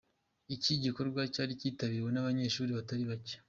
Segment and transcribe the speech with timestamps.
[0.55, 3.35] Iki gikorwa cyari kitabiriwe n'abanyeshuri batari bake.